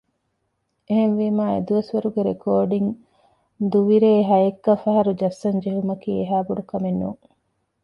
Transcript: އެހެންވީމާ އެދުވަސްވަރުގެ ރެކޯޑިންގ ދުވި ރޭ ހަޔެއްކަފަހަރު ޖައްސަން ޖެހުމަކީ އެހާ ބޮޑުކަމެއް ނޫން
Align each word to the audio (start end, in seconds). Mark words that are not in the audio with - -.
އެހެންވީމާ 0.87 1.43
އެދުވަސްވަރުގެ 1.55 2.21
ރެކޯޑިންގ 2.29 2.91
ދުވި 3.71 3.97
ރޭ 4.03 4.11
ހަޔެއްކަފަހަރު 4.29 5.11
ޖައްސަން 5.19 5.59
ޖެހުމަކީ 5.63 6.09
އެހާ 6.19 6.37
ބޮޑުކަމެއް 6.47 6.99
ނޫން 7.01 7.23